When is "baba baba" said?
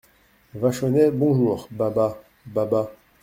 1.69-2.91